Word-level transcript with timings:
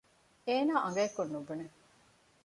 އޭނާ 0.47 0.73
އަނގައަކުން 0.83 1.31
ނުބުނެ 1.33 1.65